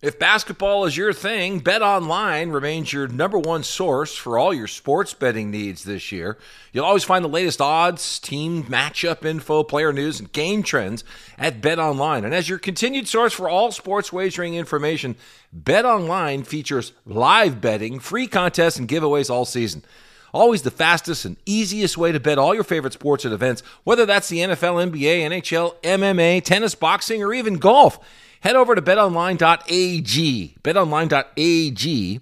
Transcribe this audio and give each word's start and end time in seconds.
If 0.00 0.16
basketball 0.16 0.84
is 0.84 0.96
your 0.96 1.12
thing, 1.12 1.58
Bet 1.58 1.82
Online 1.82 2.50
remains 2.50 2.92
your 2.92 3.08
number 3.08 3.36
one 3.36 3.64
source 3.64 4.14
for 4.14 4.38
all 4.38 4.54
your 4.54 4.68
sports 4.68 5.12
betting 5.12 5.50
needs 5.50 5.82
this 5.82 6.12
year. 6.12 6.38
You'll 6.72 6.84
always 6.84 7.02
find 7.02 7.24
the 7.24 7.28
latest 7.28 7.60
odds, 7.60 8.20
team 8.20 8.62
matchup 8.62 9.24
info, 9.24 9.64
player 9.64 9.92
news, 9.92 10.20
and 10.20 10.32
game 10.32 10.62
trends 10.62 11.02
at 11.36 11.60
Bet 11.60 11.80
Online. 11.80 12.24
And 12.24 12.32
as 12.32 12.48
your 12.48 12.60
continued 12.60 13.08
source 13.08 13.32
for 13.32 13.48
all 13.48 13.72
sports 13.72 14.12
wagering 14.12 14.54
information, 14.54 15.16
Bet 15.52 15.84
Online 15.84 16.44
features 16.44 16.92
live 17.04 17.60
betting, 17.60 17.98
free 17.98 18.28
contests, 18.28 18.78
and 18.78 18.88
giveaways 18.88 19.30
all 19.30 19.44
season. 19.44 19.82
Always 20.32 20.62
the 20.62 20.70
fastest 20.70 21.24
and 21.24 21.36
easiest 21.46 21.96
way 21.96 22.12
to 22.12 22.20
bet 22.20 22.38
all 22.38 22.54
your 22.54 22.64
favorite 22.64 22.92
sports 22.92 23.24
and 23.24 23.32
events, 23.32 23.62
whether 23.84 24.04
that's 24.04 24.28
the 24.28 24.38
NFL, 24.38 24.90
NBA, 24.90 25.20
NHL, 25.22 25.74
MMA, 25.82 26.42
tennis, 26.42 26.74
boxing, 26.74 27.22
or 27.22 27.32
even 27.32 27.58
golf. 27.58 27.98
Head 28.40 28.56
over 28.56 28.74
to 28.74 28.82
betonline.ag, 28.82 30.56
betonline.ag, 30.62 32.20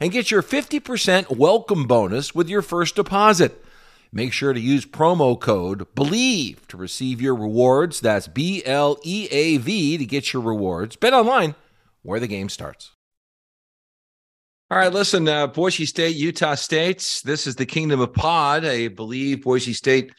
and 0.00 0.12
get 0.12 0.30
your 0.30 0.42
50% 0.42 1.36
welcome 1.36 1.86
bonus 1.86 2.34
with 2.34 2.48
your 2.48 2.62
first 2.62 2.94
deposit. 2.94 3.64
Make 4.12 4.32
sure 4.32 4.52
to 4.52 4.60
use 4.60 4.86
promo 4.86 5.38
code 5.38 5.86
BLEAV 5.94 6.66
to 6.68 6.76
receive 6.76 7.20
your 7.20 7.34
rewards. 7.34 8.00
That's 8.00 8.28
B 8.28 8.62
L 8.64 8.98
E 9.02 9.28
A 9.30 9.58
V 9.58 9.98
to 9.98 10.06
get 10.06 10.32
your 10.32 10.42
rewards. 10.42 10.96
Bet 10.96 11.12
online, 11.12 11.54
where 12.02 12.20
the 12.20 12.26
game 12.26 12.48
starts. 12.48 12.92
All 14.70 14.76
right, 14.76 14.92
listen, 14.92 15.26
uh, 15.26 15.46
Boise 15.46 15.86
State, 15.86 16.14
Utah 16.16 16.54
State. 16.54 17.22
This 17.24 17.46
is 17.46 17.56
the 17.56 17.64
Kingdom 17.64 18.00
of 18.00 18.12
Pod, 18.12 18.66
I 18.66 18.90
Bleav 18.90 19.40
Boise 19.40 19.72
State 19.72 20.12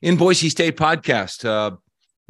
in 0.00 0.16
Boise 0.16 0.48
State 0.48 0.76
podcast. 0.76 1.44
Uh, 1.44 1.74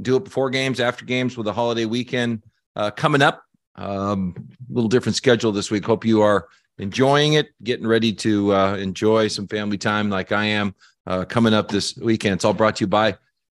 do 0.00 0.16
it 0.16 0.24
before 0.24 0.48
games, 0.48 0.80
after 0.80 1.04
games 1.04 1.36
with 1.36 1.46
a 1.48 1.52
holiday 1.52 1.84
weekend 1.84 2.44
uh, 2.76 2.90
coming 2.90 3.20
up. 3.20 3.42
Um, 3.74 4.34
a 4.70 4.72
little 4.72 4.88
different 4.88 5.16
schedule 5.16 5.52
this 5.52 5.70
week. 5.70 5.84
Hope 5.84 6.06
you 6.06 6.22
are 6.22 6.48
enjoying 6.78 7.34
it, 7.34 7.48
getting 7.62 7.86
ready 7.86 8.14
to 8.14 8.54
uh, 8.54 8.76
enjoy 8.76 9.28
some 9.28 9.46
family 9.46 9.76
time 9.76 10.08
like 10.08 10.32
I 10.32 10.46
am 10.46 10.74
uh, 11.06 11.26
coming 11.26 11.52
up 11.52 11.68
this 11.68 11.94
weekend. 11.94 12.36
It's 12.36 12.44
all 12.46 12.54
brought 12.54 12.76
to 12.76 12.84
you 12.84 12.88
by 12.88 13.18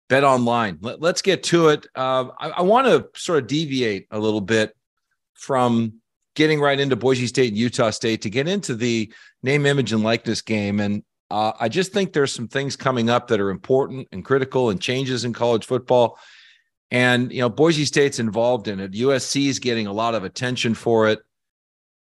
Bet 0.09 0.23
Online. 0.23 0.79
Let, 0.81 1.03
us 1.03 1.21
get 1.21 1.43
to 1.43 1.67
it. 1.67 1.85
Uh, 1.93 2.29
I, 2.39 2.49
I 2.49 2.61
want 2.63 2.87
to 2.87 3.07
sort 3.13 3.43
of 3.43 3.47
deviate 3.47 4.07
a 4.09 4.17
little 4.17 4.41
bit 4.41 4.75
from 5.35 6.00
getting 6.35 6.59
right 6.59 6.79
into 6.79 6.95
Boise 6.95 7.27
State 7.27 7.49
and 7.49 7.57
Utah 7.57 7.89
State 7.89 8.21
to 8.21 8.29
get 8.29 8.47
into 8.47 8.75
the 8.75 9.11
name, 9.43 9.65
image, 9.65 9.91
and 9.91 10.03
likeness 10.03 10.41
game. 10.41 10.79
And 10.79 11.03
uh, 11.29 11.53
I 11.59 11.69
just 11.69 11.93
think 11.93 12.13
there's 12.13 12.33
some 12.33 12.47
things 12.47 12.75
coming 12.75 13.09
up 13.09 13.27
that 13.27 13.39
are 13.39 13.49
important 13.49 14.07
and 14.11 14.23
critical 14.23 14.69
and 14.69 14.81
changes 14.81 15.23
in 15.25 15.33
college 15.33 15.65
football. 15.65 16.17
And, 16.89 17.31
you 17.31 17.39
know, 17.39 17.49
Boise 17.49 17.85
State's 17.85 18.19
involved 18.19 18.67
in 18.67 18.79
it. 18.79 18.91
USC 18.91 19.47
is 19.47 19.59
getting 19.59 19.87
a 19.87 19.93
lot 19.93 20.13
of 20.13 20.23
attention 20.23 20.73
for 20.73 21.07
it. 21.07 21.19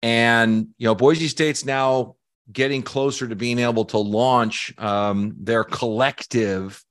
And, 0.01 0.69
you 0.77 0.87
know, 0.87 0.95
Boise 0.95 1.27
State's 1.27 1.65
now 1.65 2.15
getting 2.51 2.81
closer 2.81 3.27
to 3.27 3.35
being 3.35 3.59
able 3.59 3.85
to 3.85 3.97
launch 3.97 4.73
um, 4.77 5.35
their 5.37 5.65
collective, 5.65 6.83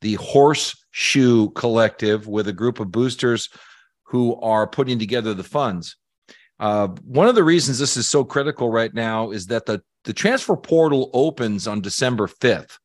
the 0.00 0.14
Horseshoe 0.14 1.50
Collective, 1.50 2.28
with 2.28 2.46
a 2.46 2.52
group 2.52 2.78
of 2.78 2.92
boosters 2.92 3.48
who 4.04 4.40
are 4.40 4.66
putting 4.66 4.98
together 4.98 5.34
the 5.34 5.42
funds. 5.42 5.96
Uh, 6.60 6.88
one 7.04 7.26
of 7.26 7.34
the 7.34 7.42
reasons 7.42 7.78
this 7.78 7.96
is 7.96 8.06
so 8.06 8.22
critical 8.22 8.70
right 8.70 8.92
now 8.92 9.30
is 9.30 9.46
that 9.46 9.64
the, 9.64 9.82
the 10.04 10.12
transfer 10.12 10.56
portal 10.56 11.10
opens 11.14 11.66
on 11.66 11.80
December 11.80 12.26
5th. 12.26 12.78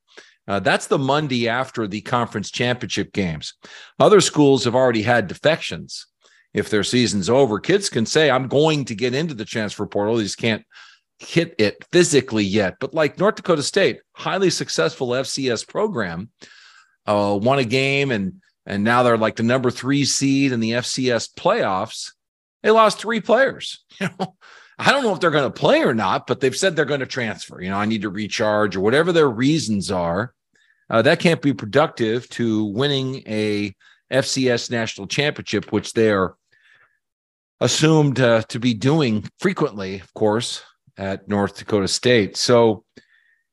Uh, 0.48 0.60
that's 0.60 0.88
the 0.88 0.98
Monday 0.98 1.50
after 1.50 1.86
the 1.86 2.02
conference 2.02 2.50
championship 2.50 3.12
games. 3.12 3.54
Other 4.00 4.22
schools 4.22 4.64
have 4.64 4.76
already 4.76 5.02
had 5.02 5.28
defections. 5.28 6.08
If 6.54 6.70
their 6.70 6.84
season's 6.84 7.30
over, 7.30 7.60
kids 7.60 7.90
can 7.90 8.06
say, 8.06 8.32
I'm 8.32 8.48
going 8.48 8.86
to 8.86 8.96
get 8.96 9.14
into 9.14 9.34
the 9.34 9.44
transfer 9.44 9.86
portal. 9.86 10.16
They 10.16 10.24
just 10.24 10.38
can't 10.38 10.64
hit 11.20 11.56
it 11.58 11.84
physically 11.92 12.46
yet. 12.46 12.76
But 12.80 12.94
like 12.94 13.20
North 13.20 13.36
Dakota 13.36 13.64
State, 13.64 14.00
highly 14.14 14.50
successful 14.50 15.10
FCS 15.10 15.68
program, 15.68 16.30
uh, 17.06 17.38
won 17.42 17.60
a 17.60 17.66
game 17.66 18.12
and 18.12 18.42
and 18.68 18.84
now 18.84 19.04
they're 19.04 19.18
like 19.18 19.36
the 19.36 19.44
number 19.44 19.70
three 19.70 20.06
seed 20.06 20.52
in 20.52 20.60
the 20.60 20.72
FCS 20.72 21.34
playoffs. 21.36 22.14
They 22.66 22.72
lost 22.72 23.00
three 23.00 23.22
players. 23.22 23.84
You 24.02 24.10
know, 24.20 24.36
I 24.78 24.92
don't 24.92 25.04
know 25.04 25.14
if 25.14 25.22
they're 25.22 25.32
going 25.32 25.50
to 25.50 25.60
play 25.60 25.84
or 25.84 25.94
not, 25.94 26.28
but 26.28 26.42
they've 26.42 26.56
said 26.56 26.76
they're 26.76 26.84
going 26.84 27.00
to 27.00 27.06
transfer. 27.06 27.62
You 27.62 27.70
know, 27.70 27.78
I 27.78 27.86
need 27.86 28.02
to 28.02 28.10
recharge 28.10 28.76
or 28.76 28.82
whatever 28.82 29.14
their 29.14 29.30
reasons 29.30 29.90
are. 29.90 30.34
Uh, 30.90 31.02
that 31.04 31.20
can't 31.20 31.42
be 31.42 31.54
productive 31.54 32.28
to 32.32 32.66
winning 32.66 33.24
a 33.26 33.74
FCS 34.12 34.70
national 34.70 35.08
championship, 35.08 35.72
which 35.72 35.94
they're 35.94 36.36
assumed 37.62 38.20
uh, 38.20 38.42
to 38.50 38.60
be 38.60 38.74
doing 38.74 39.30
frequently, 39.40 40.02
of 40.02 40.14
course, 40.14 40.62
at 40.98 41.30
North 41.30 41.58
Dakota 41.58 41.88
State. 41.88 42.36
So 42.36 42.84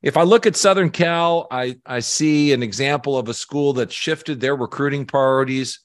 if 0.02 0.16
I 0.16 0.22
look 0.22 0.46
at 0.46 0.56
Southern 0.56 0.90
Cal, 0.90 1.46
I, 1.52 1.76
I 1.86 2.00
see 2.00 2.52
an 2.52 2.64
example 2.64 3.16
of 3.16 3.28
a 3.28 3.34
school 3.34 3.74
that 3.74 3.92
shifted 3.92 4.40
their 4.40 4.56
recruiting 4.56 5.04
priorities 5.04 5.78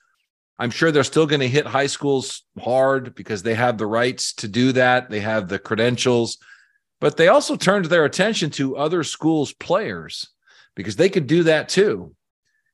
I'm 0.59 0.71
sure 0.71 0.91
they're 0.91 1.03
still 1.03 1.27
going 1.27 1.41
to 1.41 1.47
hit 1.47 1.67
high 1.67 1.87
schools 1.87 2.43
hard 2.59 3.13
because 3.13 3.43
they 3.43 3.53
have 3.53 3.77
the 3.77 3.85
rights 3.85 4.33
to 4.35 4.47
do 4.47 4.71
that. 4.71 5.09
They 5.09 5.19
have 5.19 5.47
the 5.47 5.59
credentials, 5.59 6.37
but 6.99 7.17
they 7.17 7.27
also 7.27 7.55
turned 7.55 7.85
their 7.85 8.05
attention 8.05 8.49
to 8.51 8.75
other 8.75 9.03
schools' 9.03 9.53
players 9.53 10.27
because 10.75 10.95
they 10.95 11.09
could 11.09 11.27
do 11.27 11.43
that 11.43 11.69
too. 11.69 12.15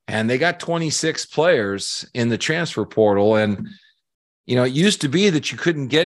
And 0.08 0.30
they 0.30 0.38
got 0.38 0.60
26 0.60 1.26
players 1.28 2.06
in 2.14 2.30
the 2.30 2.38
transfer 2.38 2.86
portal. 2.86 3.36
And, 3.36 3.68
you 4.46 4.56
know, 4.56 4.64
it 4.64 4.74
used 4.74 5.02
to 5.02 5.10
be 5.10 5.30
that 5.30 5.52
you 5.52 5.58
couldn't 5.58 5.88
get. 5.88 6.06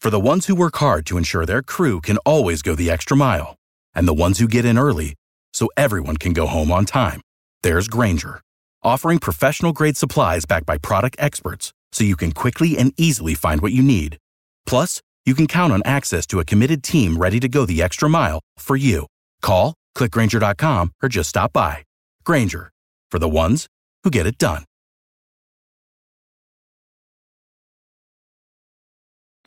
For 0.00 0.10
the 0.10 0.20
ones 0.20 0.46
who 0.46 0.54
work 0.54 0.76
hard 0.76 1.06
to 1.06 1.18
ensure 1.18 1.44
their 1.44 1.62
crew 1.62 2.00
can 2.00 2.18
always 2.18 2.62
go 2.62 2.74
the 2.74 2.90
extra 2.90 3.16
mile, 3.16 3.56
and 3.94 4.08
the 4.08 4.14
ones 4.14 4.38
who 4.38 4.48
get 4.48 4.64
in 4.64 4.78
early 4.78 5.14
so 5.52 5.68
everyone 5.76 6.16
can 6.16 6.32
go 6.32 6.46
home 6.46 6.72
on 6.72 6.84
time, 6.86 7.20
there's 7.62 7.86
Grainger 7.86 8.40
offering 8.82 9.18
professional 9.18 9.72
grade 9.72 9.96
supplies 9.96 10.44
backed 10.44 10.66
by 10.66 10.78
product 10.78 11.16
experts 11.18 11.72
so 11.92 12.04
you 12.04 12.16
can 12.16 12.32
quickly 12.32 12.78
and 12.78 12.92
easily 12.96 13.34
find 13.34 13.60
what 13.60 13.72
you 13.72 13.82
need. 13.82 14.18
Plus, 14.66 15.02
you 15.26 15.34
can 15.34 15.46
count 15.46 15.72
on 15.72 15.82
access 15.84 16.26
to 16.26 16.40
a 16.40 16.44
committed 16.44 16.82
team 16.82 17.16
ready 17.16 17.38
to 17.40 17.48
go 17.48 17.66
the 17.66 17.82
extra 17.82 18.08
mile 18.08 18.40
for 18.56 18.76
you. 18.76 19.06
Call, 19.42 19.74
clickgranger.com, 19.96 20.92
or 21.02 21.08
just 21.08 21.28
stop 21.28 21.52
by. 21.52 21.84
Grainger, 22.24 22.70
for 23.10 23.18
the 23.18 23.28
ones 23.28 23.66
who 24.04 24.10
get 24.10 24.26
it 24.26 24.38
done. 24.38 24.64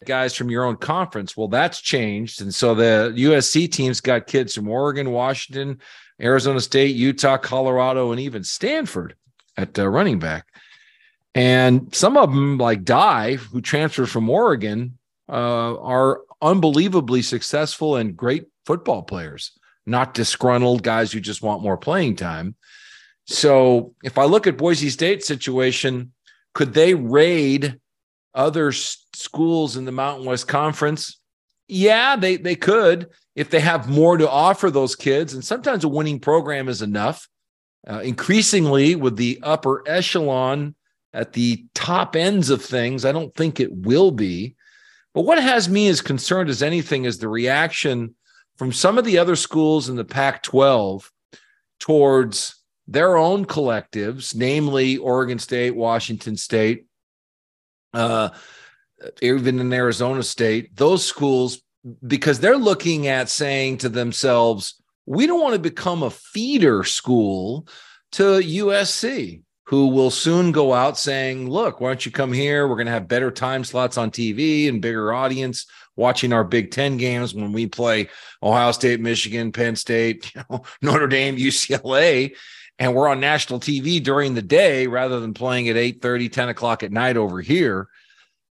Guys 0.06 0.36
from 0.36 0.52
your 0.52 0.66
own 0.66 0.76
conference. 0.76 1.38
Well, 1.38 1.48
that's 1.48 1.80
changed. 1.80 2.42
And 2.42 2.54
so 2.54 2.76
the 2.76 3.14
USC 3.16 3.72
teams 3.72 4.02
got 4.02 4.28
kids 4.28 4.54
from 4.54 4.68
Oregon, 4.68 5.12
Washington, 5.12 5.80
Arizona 6.22 6.60
State, 6.60 6.96
Utah, 6.96 7.38
Colorado, 7.38 8.12
and 8.12 8.20
even 8.20 8.44
Stanford 8.44 9.16
at 9.58 9.78
uh, 9.78 9.88
running 9.88 10.20
back. 10.20 10.48
And 11.36 11.94
some 11.94 12.18
of 12.18 12.30
them, 12.30 12.58
like 12.58 12.84
Dye, 12.84 13.36
who 13.36 13.62
transferred 13.62 14.10
from 14.10 14.30
Oregon, 14.30 14.98
uh, 15.30 15.78
are 15.80 16.22
unbelievably 16.42 17.22
successful 17.22 17.96
and 17.96 18.16
great 18.16 18.46
football 18.66 19.02
players, 19.02 19.52
not 19.86 20.14
disgruntled 20.14 20.84
guys 20.84 21.12
who 21.12 21.20
just 21.20 21.42
want 21.42 21.64
more 21.64 21.78
playing 21.78 22.16
time. 22.16 22.56
So 23.26 23.96
if 24.04 24.18
I 24.18 24.26
look 24.26 24.48
at 24.48 24.58
Boise 24.58 24.90
State 24.90 25.24
situation, 25.24 26.14
could 26.54 26.74
they 26.74 26.94
raid 26.94 27.80
other 28.36 28.72
schools 28.72 29.78
in 29.78 29.86
the 29.86 29.92
Mountain 29.92 30.26
West 30.26 30.48
Conference? 30.48 31.20
Yeah, 31.68 32.16
they 32.16 32.36
they 32.36 32.56
could 32.56 33.10
if 33.36 33.50
they 33.50 33.62
have 33.62 33.90
more 33.90 34.18
to 34.18 34.30
offer 34.30 34.70
those 34.70 34.96
kids. 34.96 35.34
And 35.34 35.44
sometimes 35.44 35.84
a 35.84 35.90
winning 35.90 36.20
program 36.20 36.68
is 36.68 36.82
enough. 36.82 37.28
Uh, 37.88 38.00
increasingly, 38.00 38.96
with 38.96 39.18
the 39.18 39.40
upper 39.44 39.84
echelon 39.88 40.74
at 41.14 41.34
the 41.34 41.66
top 41.74 42.16
ends 42.16 42.50
of 42.50 42.64
things, 42.64 43.06
I 43.06 43.12
don't 43.12 43.34
think 43.36 43.60
it 43.60 43.72
will 43.72 44.12
be. 44.12 44.56
But 45.14 45.24
what 45.24 45.42
has 45.42 45.70
me 45.70 45.88
as 45.90 46.02
concerned 46.02 46.50
as 46.50 46.64
anything 46.64 47.06
is 47.06 47.20
the 47.20 47.28
reaction 47.28 48.16
from 48.58 48.72
some 48.72 48.98
of 48.98 49.06
the 49.06 49.18
other 49.18 49.36
schools 49.36 49.90
in 49.90 49.96
the 49.96 50.06
Pac 50.06 50.44
12 50.44 51.12
towards 51.80 52.56
their 52.88 53.18
own 53.18 53.46
collectives, 53.46 54.36
namely 54.36 54.98
Oregon 54.98 55.40
State, 55.40 55.76
Washington 55.76 56.36
State, 56.36 56.86
uh, 57.94 58.30
even 59.22 59.60
in 59.60 59.72
Arizona 59.74 60.24
State, 60.24 60.76
those 60.76 61.06
schools, 61.06 61.62
because 62.06 62.40
they're 62.40 62.58
looking 62.58 63.08
at 63.08 63.30
saying 63.30 63.78
to 63.80 63.90
themselves, 63.90 64.82
we 65.06 65.28
don't 65.28 65.42
want 65.42 65.54
to 65.54 65.60
become 65.60 66.04
a 66.04 66.10
feeder 66.10 66.84
school 66.84 67.68
to 68.14 68.24
USC, 68.24 69.42
who 69.66 69.88
will 69.88 70.12
soon 70.12 70.52
go 70.52 70.74
out 70.74 70.98
saying, 70.98 71.50
look, 71.50 71.82
why 71.82 71.90
don't 71.90 72.06
you 72.06 72.12
come 72.12 72.32
here? 72.32 72.68
We're 72.68 72.76
going 72.76 72.88
to 72.88 72.94
have 72.94 73.08
better 73.08 73.32
time 73.32 73.64
slots 73.64 73.98
on 73.98 74.12
TV 74.12 74.70
and 74.70 74.82
bigger 74.82 75.14
audience 75.14 75.66
watching 75.96 76.34
our 76.34 76.44
Big 76.44 76.72
Ten 76.72 76.98
games 76.98 77.34
when 77.34 77.52
we 77.54 77.68
play 77.68 78.10
Ohio 78.42 78.72
State, 78.72 79.00
Michigan, 79.00 79.52
Penn 79.52 79.76
State, 79.76 80.32
you 80.36 80.44
know, 80.50 80.64
Notre 80.82 81.08
Dame, 81.08 81.38
UCLA 81.38 82.36
and 82.80 82.96
we're 82.96 83.08
on 83.08 83.20
national 83.20 83.60
TV 83.60 84.04
during 84.04 84.34
the 84.34 84.42
day 84.42 84.88
rather 84.88 85.20
than 85.20 85.34
playing 85.34 85.70
at 85.70 85.78
8 85.78 86.02
30, 86.02 86.30
10 86.30 86.50
o'clock 86.50 86.84
at 86.84 86.92
night 86.92 87.18
over 87.18 87.40
here 87.42 87.88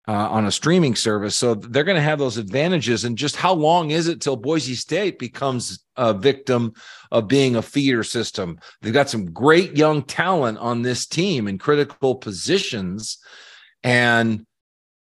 uh, 0.08 0.28
on 0.28 0.46
a 0.46 0.52
streaming 0.52 0.96
service. 0.96 1.36
So 1.36 1.54
they're 1.54 1.84
going 1.84 1.96
to 1.96 2.02
have 2.02 2.18
those 2.18 2.36
advantages. 2.36 3.04
And 3.04 3.16
just 3.16 3.36
how 3.36 3.52
long 3.52 3.90
is 3.90 4.08
it 4.08 4.20
till 4.20 4.36
Boise 4.36 4.74
State 4.74 5.18
becomes 5.18 5.84
a 5.96 6.12
victim 6.12 6.72
of 7.10 7.28
being 7.28 7.56
a 7.56 7.62
feeder 7.62 8.02
system? 8.02 8.58
They've 8.80 8.92
got 8.92 9.10
some 9.10 9.32
great 9.32 9.76
young 9.76 10.02
talent 10.02 10.58
on 10.58 10.82
this 10.82 11.06
team 11.06 11.46
in 11.46 11.58
critical 11.58 12.16
positions. 12.16 13.18
And 13.84 14.44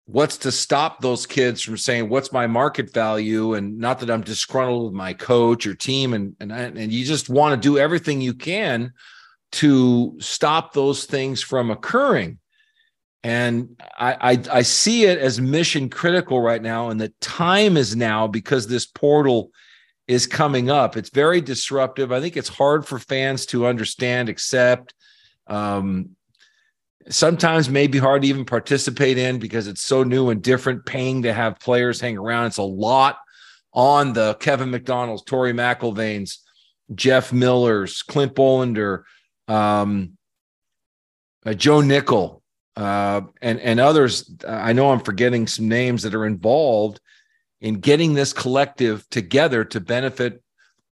what's 0.06 0.38
to 0.38 0.52
stop 0.52 1.00
those 1.00 1.26
kids 1.26 1.60
from 1.60 1.76
saying 1.76 2.08
what's 2.08 2.32
my 2.32 2.46
market 2.46 2.92
value 2.92 3.54
and 3.54 3.76
not 3.76 3.98
that 3.98 4.08
i'm 4.08 4.20
disgruntled 4.20 4.84
with 4.84 4.92
my 4.92 5.12
coach 5.12 5.66
or 5.66 5.74
team 5.74 6.14
and 6.14 6.36
and, 6.38 6.52
and 6.52 6.92
you 6.92 7.04
just 7.04 7.28
want 7.28 7.60
to 7.60 7.68
do 7.68 7.76
everything 7.76 8.20
you 8.20 8.32
can 8.32 8.92
to 9.50 10.16
stop 10.20 10.72
those 10.72 11.06
things 11.06 11.42
from 11.42 11.72
occurring 11.72 12.38
and 13.26 13.82
I, 13.98 14.32
I, 14.32 14.42
I 14.58 14.62
see 14.62 15.04
it 15.04 15.18
as 15.18 15.40
mission 15.40 15.90
critical 15.90 16.40
right 16.40 16.62
now 16.62 16.90
and 16.90 17.00
the 17.00 17.12
time 17.20 17.76
is 17.76 17.96
now 17.96 18.26
because 18.26 18.66
this 18.66 18.86
portal 18.86 19.50
is 20.06 20.26
coming 20.26 20.70
up 20.70 20.96
it's 20.96 21.10
very 21.10 21.40
disruptive 21.40 22.12
i 22.12 22.20
think 22.20 22.36
it's 22.36 22.48
hard 22.48 22.86
for 22.86 22.98
fans 22.98 23.46
to 23.46 23.66
understand 23.66 24.28
accept 24.28 24.94
um, 25.48 26.16
sometimes 27.08 27.68
may 27.68 27.86
be 27.86 27.98
hard 27.98 28.22
to 28.22 28.28
even 28.28 28.44
participate 28.44 29.18
in 29.18 29.38
because 29.38 29.66
it's 29.66 29.82
so 29.82 30.02
new 30.02 30.30
and 30.30 30.42
different, 30.42 30.86
paying 30.86 31.22
to 31.22 31.32
have 31.32 31.60
players 31.60 32.00
hang 32.00 32.18
around. 32.18 32.46
It's 32.46 32.58
a 32.58 32.62
lot 32.62 33.18
on 33.72 34.12
the 34.12 34.34
Kevin 34.34 34.70
McDonald's, 34.70 35.22
Tory 35.22 35.52
McIlvain's, 35.52 36.42
Jeff 36.94 37.32
Miller's, 37.32 38.02
Clint 38.02 38.34
Bolander, 38.34 39.02
um, 39.48 40.12
uh, 41.44 41.54
Joe 41.54 41.80
Nickel, 41.80 42.42
uh, 42.76 43.22
and 43.40 43.58
and 43.60 43.80
others. 43.80 44.30
I 44.46 44.72
know 44.72 44.90
I'm 44.90 45.00
forgetting 45.00 45.46
some 45.46 45.68
names 45.68 46.02
that 46.02 46.14
are 46.14 46.26
involved 46.26 47.00
in 47.60 47.80
getting 47.80 48.14
this 48.14 48.32
collective 48.32 49.08
together 49.10 49.64
to 49.64 49.80
benefit 49.80 50.42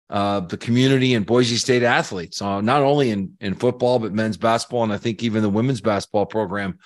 uh, 0.09 0.41
the 0.41 0.57
community 0.57 1.13
and 1.13 1.25
Boise 1.25 1.57
State 1.57 1.83
athletes, 1.83 2.41
uh, 2.41 2.61
not 2.61 2.83
only 2.83 3.09
in, 3.09 3.35
in 3.41 3.55
football, 3.55 3.99
but 3.99 4.13
men's 4.13 4.37
basketball. 4.37 4.83
And 4.83 4.93
I 4.93 4.97
think 4.97 5.23
even 5.23 5.41
the 5.41 5.49
women's 5.49 5.81
basketball 5.81 6.25
program 6.25 6.77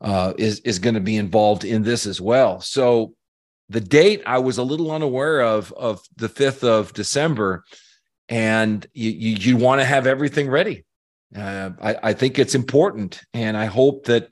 uh, 0.00 0.34
is, 0.36 0.60
is 0.60 0.78
going 0.78 0.94
to 0.94 1.00
be 1.00 1.16
involved 1.16 1.64
in 1.64 1.82
this 1.82 2.06
as 2.06 2.20
well. 2.20 2.60
So 2.60 3.14
the 3.68 3.80
date 3.80 4.22
I 4.26 4.38
was 4.38 4.58
a 4.58 4.64
little 4.64 4.90
unaware 4.90 5.42
of, 5.42 5.72
of 5.74 6.02
the 6.16 6.28
5th 6.28 6.64
of 6.64 6.92
December. 6.92 7.64
And 8.28 8.86
you, 8.94 9.10
you, 9.10 9.36
you 9.36 9.56
want 9.56 9.80
to 9.80 9.84
have 9.84 10.06
everything 10.06 10.48
ready. 10.48 10.84
Uh, 11.36 11.70
I, 11.80 11.96
I, 12.02 12.12
think 12.12 12.38
it's 12.38 12.54
important. 12.54 13.22
And 13.32 13.56
I 13.56 13.66
hope 13.66 14.06
that 14.06 14.28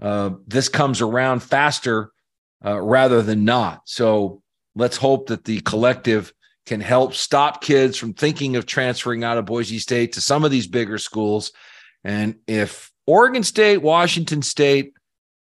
uh, 0.00 0.30
this 0.46 0.68
comes 0.68 1.00
around 1.00 1.40
faster 1.40 2.12
uh, 2.64 2.80
rather 2.80 3.22
than 3.22 3.44
not. 3.44 3.82
So 3.86 4.42
let's 4.74 4.96
hope 4.96 5.28
that 5.28 5.44
the 5.44 5.60
collective 5.60 6.32
can 6.66 6.80
help 6.80 7.14
stop 7.14 7.62
kids 7.62 7.96
from 7.96 8.14
thinking 8.14 8.56
of 8.56 8.66
transferring 8.66 9.24
out 9.24 9.38
of 9.38 9.46
Boise 9.46 9.78
State 9.78 10.12
to 10.12 10.20
some 10.20 10.44
of 10.44 10.50
these 10.50 10.66
bigger 10.66 10.98
schools. 10.98 11.52
And 12.04 12.36
if 12.46 12.90
Oregon 13.06 13.42
State, 13.42 13.78
Washington 13.78 14.42
State, 14.42 14.92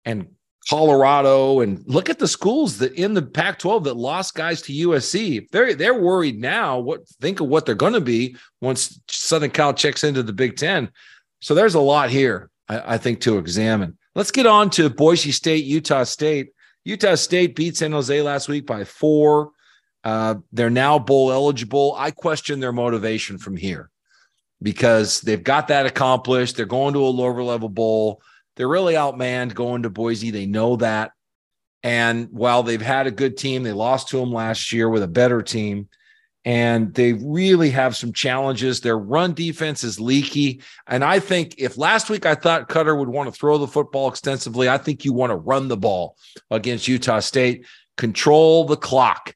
and 0.04 0.28
Colorado, 0.70 1.62
and 1.62 1.82
look 1.88 2.10
at 2.10 2.20
the 2.20 2.28
schools 2.28 2.78
that 2.80 2.94
in 2.94 3.14
the 3.14 3.22
Pac-12 3.22 3.86
that 3.86 3.96
lost 3.96 4.36
guys 4.36 4.62
to 4.64 4.74
USC. 4.74 5.50
They're 5.52 5.74
they're 5.74 6.00
worried 6.00 6.40
now. 6.40 6.80
What 6.80 7.08
think 7.22 7.40
of 7.40 7.48
what 7.48 7.66
they're 7.66 7.76
going 7.76 7.94
to 7.94 8.02
be 8.02 8.36
once 8.62 9.00
Southern 9.08 9.52
Cal 9.52 9.74
checks 9.74 10.04
into 10.04 10.24
the 10.24 10.34
Big 10.34 10.58
Ten. 10.58 10.90
So 11.40 11.56
there's 11.56 11.76
a 11.76 11.80
lot 11.80 12.10
here, 12.10 12.50
I, 12.68 12.96
I 12.96 12.98
think, 12.98 13.22
to 13.22 13.38
examine. 13.38 13.98
Let's 14.16 14.32
get 14.32 14.46
on 14.46 14.70
to 14.72 14.90
Boise 14.90 15.32
State, 15.32 15.66
Utah 15.66 16.04
State. 16.04 16.50
Utah 16.84 17.16
State 17.16 17.56
beat 17.56 17.78
San 17.78 17.92
Jose 17.92 18.22
last 18.22 18.48
week 18.50 18.66
by 18.66 18.84
four. 18.84 19.52
Uh, 20.04 20.36
they're 20.52 20.70
now 20.70 20.98
bowl 20.98 21.32
eligible. 21.32 21.96
I 21.98 22.12
question 22.12 22.60
their 22.60 22.72
motivation 22.72 23.38
from 23.38 23.58
here 23.58 23.90
because 24.62 25.22
they've 25.22 25.44
got 25.44 25.68
that 25.68 25.86
accomplished. 25.86 26.56
They're 26.56 26.66
going 26.66 26.94
to 26.94 27.04
a 27.04 27.08
lower 27.08 27.44
level 27.44 27.70
bowl. 27.70 28.22
They're 28.58 28.68
really 28.68 28.96
outmanned 28.96 29.54
going 29.54 29.84
to 29.84 29.90
Boise. 29.90 30.32
They 30.32 30.48
know 30.48 30.76
that. 30.78 31.12
And 31.84 32.28
while 32.32 32.64
they've 32.64 32.82
had 32.82 33.08
a 33.08 33.12
good 33.12 33.38
team, 33.38 33.64
they 33.64 33.72
lost 33.72 34.10
to 34.10 34.18
them 34.18 34.34
last 34.34 34.74
year 34.74 34.90
with 34.90 35.04
a 35.04 35.08
better 35.08 35.42
team. 35.42 35.88
And 36.44 36.94
they 36.94 37.14
really 37.14 37.70
have 37.70 37.96
some 37.96 38.14
challenges. 38.14 38.82
Their 38.82 38.98
run 38.98 39.34
defense 39.34 39.84
is 39.84 40.00
leaky. 40.00 40.62
And 40.88 41.04
I 41.04 41.20
think 41.20 41.56
if 41.58 41.78
last 41.78 42.10
week 42.10 42.26
I 42.26 42.36
thought 42.36 42.70
Koetter 42.70 42.98
would 42.98 43.10
want 43.10 43.32
to 43.32 43.38
throw 43.38 43.58
the 43.58 43.68
football 43.68 44.10
extensively, 44.10 44.68
I 44.68 44.78
think 44.78 45.06
you 45.06 45.14
want 45.14 45.32
to 45.32 45.36
run 45.36 45.68
the 45.68 45.78
ball 45.78 46.16
against 46.50 46.88
Utah 46.88 47.20
State, 47.20 47.66
control 47.96 48.66
the 48.66 48.78
clock 48.78 49.34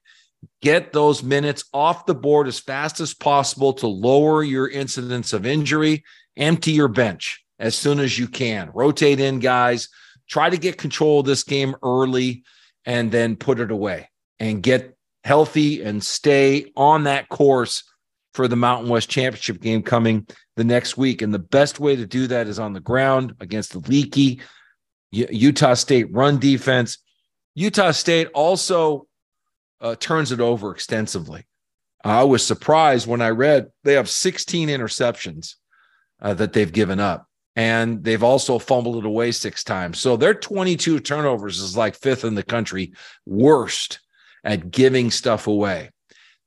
get 0.61 0.93
those 0.93 1.23
minutes 1.23 1.65
off 1.73 2.05
the 2.05 2.15
board 2.15 2.47
as 2.47 2.59
fast 2.59 2.99
as 2.99 3.13
possible 3.13 3.73
to 3.73 3.87
lower 3.87 4.43
your 4.43 4.67
incidence 4.67 5.33
of 5.33 5.45
injury, 5.45 6.03
empty 6.37 6.71
your 6.71 6.87
bench 6.87 7.40
as 7.61 7.75
soon 7.75 7.99
as 7.99 8.17
you 8.17 8.27
can, 8.27 8.71
rotate 8.73 9.19
in 9.19 9.39
guys, 9.39 9.87
try 10.27 10.49
to 10.49 10.57
get 10.57 10.77
control 10.77 11.21
of 11.21 11.25
this 11.25 11.43
game 11.43 11.75
early 11.83 12.43
and 12.85 13.11
then 13.11 13.35
put 13.35 13.59
it 13.59 13.71
away 13.71 14.09
and 14.39 14.63
get 14.63 14.97
healthy 15.23 15.83
and 15.83 16.03
stay 16.03 16.71
on 16.75 17.03
that 17.03 17.29
course 17.29 17.83
for 18.33 18.47
the 18.47 18.55
Mountain 18.55 18.89
West 18.89 19.09
Championship 19.09 19.61
game 19.61 19.83
coming 19.83 20.25
the 20.55 20.63
next 20.63 20.97
week. 20.97 21.21
And 21.21 21.33
the 21.33 21.39
best 21.39 21.79
way 21.79 21.95
to 21.95 22.05
do 22.05 22.27
that 22.27 22.47
is 22.47 22.59
on 22.59 22.73
the 22.73 22.79
ground 22.79 23.35
against 23.39 23.73
the 23.73 23.79
leaky 23.79 24.41
Utah 25.11 25.73
State 25.73 26.11
run 26.11 26.39
defense. 26.39 26.97
Utah 27.55 27.91
State 27.91 28.29
also 28.33 29.07
uh, 29.81 29.95
turns 29.95 30.31
it 30.31 30.39
over 30.39 30.71
extensively. 30.71 31.45
I 32.03 32.23
was 32.23 32.45
surprised 32.45 33.07
when 33.07 33.21
I 33.21 33.29
read 33.29 33.67
they 33.83 33.93
have 33.93 34.09
16 34.09 34.69
interceptions 34.69 35.55
uh, 36.21 36.33
that 36.35 36.53
they've 36.53 36.71
given 36.71 36.99
up, 36.99 37.27
and 37.55 38.03
they've 38.03 38.23
also 38.23 38.59
fumbled 38.59 38.97
it 38.97 39.05
away 39.05 39.31
six 39.31 39.63
times. 39.63 39.99
So 39.99 40.15
their 40.15 40.33
22 40.33 40.99
turnovers 40.99 41.59
is 41.59 41.75
like 41.75 41.95
fifth 41.95 42.23
in 42.23 42.35
the 42.35 42.43
country, 42.43 42.93
worst 43.25 43.99
at 44.43 44.71
giving 44.71 45.11
stuff 45.11 45.47
away. 45.47 45.89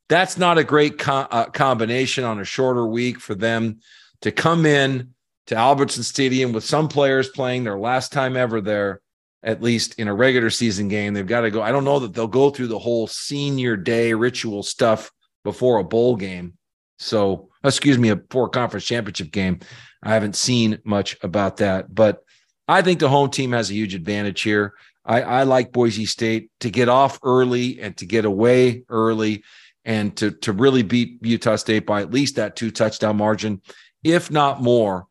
That's 0.08 0.36
not 0.38 0.58
a 0.58 0.64
great 0.64 0.98
co- 0.98 1.28
uh, 1.30 1.46
combination 1.46 2.24
on 2.24 2.40
a 2.40 2.44
shorter 2.44 2.86
week 2.86 3.20
for 3.20 3.34
them 3.34 3.80
to 4.22 4.32
come 4.32 4.66
in 4.66 5.14
to 5.46 5.56
Albertson 5.56 6.02
Stadium 6.02 6.52
with 6.52 6.64
some 6.64 6.88
players 6.88 7.28
playing 7.28 7.64
their 7.64 7.78
last 7.78 8.12
time 8.12 8.36
ever 8.36 8.60
there 8.60 9.00
at 9.42 9.62
least 9.62 9.98
in 9.98 10.08
a 10.08 10.14
regular 10.14 10.48
season 10.48 10.88
game. 10.88 11.12
They've 11.12 11.26
got 11.26 11.42
to 11.42 11.50
go. 11.50 11.60
I 11.60 11.70
don't 11.70 11.84
know 11.84 11.98
that 12.00 12.14
they'll 12.14 12.26
go 12.26 12.48
through 12.48 12.68
the 12.68 12.78
whole 12.78 13.06
senior 13.06 13.76
day 13.76 14.14
ritual 14.14 14.62
stuff 14.62 15.12
before 15.44 15.78
a 15.78 15.84
bowl 15.84 16.16
game. 16.16 16.54
So 16.98 17.50
excuse 17.64 17.98
me, 17.98 18.10
a 18.10 18.20
four 18.30 18.48
conference 18.48 18.84
championship 18.84 19.30
game. 19.30 19.60
I 20.02 20.12
haven't 20.12 20.36
seen 20.36 20.78
much 20.84 21.16
about 21.22 21.56
that, 21.58 21.94
but 21.94 22.22
I 22.68 22.82
think 22.82 23.00
the 23.00 23.08
home 23.08 23.30
team 23.30 23.52
has 23.52 23.70
a 23.70 23.74
huge 23.74 23.94
advantage 23.94 24.42
here. 24.42 24.74
I, 25.04 25.22
I 25.22 25.42
like 25.42 25.72
Boise 25.72 26.06
State 26.06 26.50
to 26.60 26.70
get 26.70 26.88
off 26.88 27.18
early 27.22 27.80
and 27.80 27.96
to 27.98 28.06
get 28.06 28.24
away 28.24 28.84
early 28.88 29.44
and 29.84 30.16
to 30.16 30.30
to 30.30 30.52
really 30.52 30.82
beat 30.82 31.18
Utah 31.22 31.56
State 31.56 31.86
by 31.86 32.00
at 32.00 32.12
least 32.12 32.36
that 32.36 32.56
two 32.56 32.70
touchdown 32.70 33.16
margin, 33.16 33.60
if 34.02 34.30
not 34.30 34.62
more. 34.62 35.06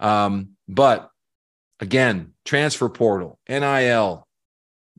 Um, 0.00 0.50
but 0.68 1.10
again, 1.78 2.32
transfer 2.44 2.88
portal, 2.88 3.38
NIL, 3.48 4.26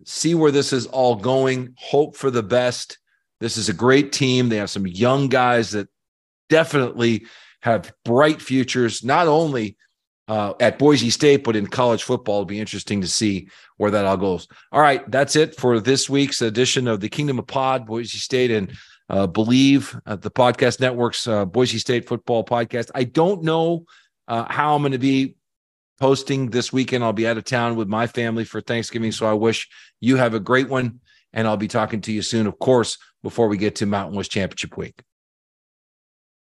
see 0.06 0.34
where 0.34 0.52
this 0.52 0.72
is 0.72 0.88
all 0.88 1.16
going. 1.16 1.74
Hope 1.78 2.16
for 2.16 2.32
the 2.32 2.44
best. 2.44 3.00
This 3.40 3.58
is 3.58 3.70
a 3.70 3.74
great 3.74 4.12
team. 4.14 4.50
They 4.50 4.58
have 4.58 4.70
some 4.70 4.88
young 4.88 5.28
guys 5.28 5.72
that 5.72 5.90
definitely 6.50 7.26
have 7.62 7.94
bright 8.06 8.42
futures, 8.42 9.04
not 9.04 9.28
only 9.28 9.78
uh, 10.28 10.54
at 10.60 10.78
Boise 10.78 11.10
State, 11.10 11.44
but 11.44 11.56
in 11.56 11.68
college 11.68 12.04
football. 12.04 12.38
It'll 12.38 12.46
be 12.46 12.60
interesting 12.60 13.02
to 13.02 13.08
see 13.08 13.50
where 13.78 13.92
that 13.92 14.06
all 14.06 14.18
goes. 14.18 14.48
All 14.72 14.82
right, 14.82 15.10
that's 15.10 15.36
it 15.36 15.56
for 15.56 15.80
this 15.80 16.10
week's 16.10 16.42
edition 16.42 16.88
of 16.88 17.00
the 17.00 17.10
Kingdom 17.10 17.40
of 17.40 17.48
Pod, 17.48 17.86
Boise 17.86 18.18
State, 18.18 18.52
and 18.52 18.74
uh, 19.10 19.28
Bleav, 19.28 20.00
uh, 20.06 20.18
the 20.18 20.32
podcast 20.32 20.80
network's 20.82 21.28
uh, 21.28 21.46
Boise 21.46 21.80
State 21.80 22.08
football 22.08 22.44
podcast. 22.44 22.92
I 22.94 23.06
don't 23.06 23.44
know 23.44 23.86
uh, 24.28 24.46
how 24.50 24.76
I'm 24.76 24.82
going 24.82 24.92
to 24.92 24.98
be 24.98 25.36
posting 26.00 26.50
this 26.50 26.74
weekend. 26.74 27.04
I'll 27.04 27.14
be 27.14 27.28
out 27.28 27.38
of 27.38 27.46
town 27.46 27.76
with 27.76 27.88
my 27.88 28.06
family 28.06 28.44
for 28.44 28.62
Thanksgiving. 28.62 29.12
So 29.12 29.26
I 29.26 29.34
wish 29.34 29.70
you 30.02 30.18
have 30.18 30.34
a 30.34 30.40
great 30.40 30.70
one. 30.70 31.00
And 31.34 31.48
I'll 31.48 31.58
be 31.58 31.68
talking 31.68 32.02
to 32.02 32.12
you 32.12 32.22
soon, 32.22 32.48
of 32.48 32.58
course, 32.58 32.98
before 33.22 33.48
we 33.48 33.58
get 33.58 33.76
to 33.76 33.86
Mountain 33.86 34.16
West 34.16 34.32
Championship 34.32 34.78
Week. 34.78 35.04